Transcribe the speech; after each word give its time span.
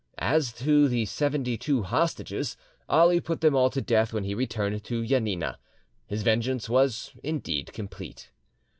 As 0.17 0.51
to 0.53 0.87
the 0.87 1.05
seventy 1.05 1.59
two 1.59 1.83
hostages, 1.83 2.57
Ali 2.89 3.21
put 3.21 3.41
them 3.41 3.55
all 3.55 3.69
to 3.69 3.81
death 3.81 4.13
when 4.13 4.23
he 4.23 4.33
returned 4.33 4.83
to 4.85 5.05
Janina. 5.05 5.59
His 6.07 6.23
vengeance 6.23 6.67
was 6.67 7.11
indeed 7.21 7.71
complete. 7.71 8.31